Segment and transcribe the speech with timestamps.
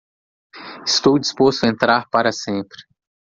[0.91, 2.79] Estou disposto a entrar para sempre.